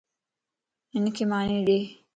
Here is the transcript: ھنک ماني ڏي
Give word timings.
ھنک 0.93 1.15
ماني 1.29 1.59
ڏي 1.67 1.79